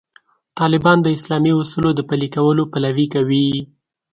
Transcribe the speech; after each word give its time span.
طالبان 0.59 0.97
د 1.01 1.07
اسلامي 1.17 1.51
اصولو 1.61 1.89
د 1.95 2.01
پلي 2.09 2.29
کولو 2.35 2.63
پلوي 2.73 3.05
کوي. 3.13 3.49